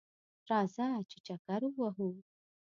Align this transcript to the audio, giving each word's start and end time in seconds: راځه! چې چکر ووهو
راځه! 0.49 0.87
چې 1.09 1.17
چکر 1.27 1.61
ووهو 1.67 2.09